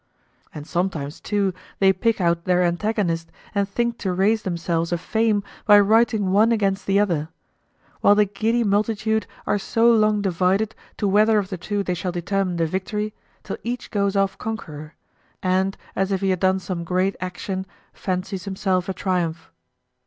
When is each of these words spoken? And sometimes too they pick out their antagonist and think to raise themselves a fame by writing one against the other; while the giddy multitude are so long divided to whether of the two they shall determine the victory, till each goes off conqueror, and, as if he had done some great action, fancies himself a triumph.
And 0.51 0.65
sometimes 0.65 1.19
too 1.19 1.53
they 1.77 1.93
pick 1.93 2.19
out 2.19 2.45
their 2.45 2.63
antagonist 2.63 3.31
and 3.53 3.69
think 3.69 3.99
to 3.99 4.11
raise 4.11 4.41
themselves 4.41 4.91
a 4.91 4.97
fame 4.97 5.43
by 5.67 5.79
writing 5.79 6.31
one 6.31 6.51
against 6.51 6.87
the 6.87 6.99
other; 6.99 7.29
while 7.99 8.15
the 8.15 8.25
giddy 8.25 8.63
multitude 8.63 9.27
are 9.45 9.59
so 9.59 9.91
long 9.91 10.19
divided 10.23 10.73
to 10.97 11.07
whether 11.07 11.37
of 11.37 11.49
the 11.49 11.57
two 11.59 11.83
they 11.83 11.93
shall 11.93 12.11
determine 12.11 12.55
the 12.55 12.65
victory, 12.65 13.13
till 13.43 13.57
each 13.63 13.91
goes 13.91 14.15
off 14.15 14.39
conqueror, 14.39 14.95
and, 15.43 15.77
as 15.95 16.11
if 16.11 16.21
he 16.21 16.31
had 16.31 16.39
done 16.39 16.57
some 16.57 16.83
great 16.83 17.15
action, 17.21 17.67
fancies 17.93 18.45
himself 18.45 18.89
a 18.89 18.95
triumph. 18.95 19.51